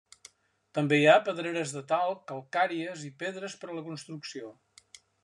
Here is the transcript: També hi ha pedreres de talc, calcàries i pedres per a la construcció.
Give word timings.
També 0.77 0.97
hi 1.01 1.03
ha 1.11 1.17
pedreres 1.27 1.73
de 1.75 1.83
talc, 1.93 2.23
calcàries 2.31 3.05
i 3.11 3.13
pedres 3.25 3.59
per 3.63 3.71
a 3.73 3.77
la 3.81 3.85
construcció. 3.91 4.55